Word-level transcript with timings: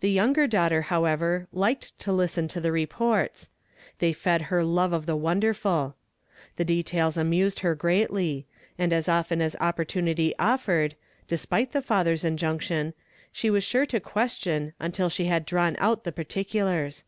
The 0.00 0.10
younger 0.10 0.46
daughter, 0.46 0.80
however, 0.80 1.46
liked 1.52 1.98
to 1.98 2.10
listen 2.10 2.48
to 2.48 2.58
the 2.58 2.72
reports; 2.72 3.50
they 3.98 4.14
fed 4.14 4.40
her 4.48 4.64
love 4.64 4.94
of 4.94 5.04
tlie 5.04 5.18
wonderful. 5.18 5.94
The 6.56 6.64
details 6.64 7.18
amused 7.18 7.60
her 7.60 7.76
yreatlv; 7.76 8.44
and 8.78 8.92
as 8.94 9.08
oftcsn 9.08 9.42
as 9.42 9.54
opi>ortunity 9.60 10.32
olTered, 10.36 10.94
despite 11.28 11.72
the 11.72 11.82
father's 11.82 12.24
injunction, 12.24 12.94
she 13.30 13.50
was 13.50 13.62
sure 13.62 13.84
to 13.84 14.00
question 14.00 14.72
until 14.80 15.10
she 15.10 15.26
had 15.26 15.44
drawn 15.44 15.76
out 15.78 16.04
the 16.04 16.12
particulars. 16.12 17.04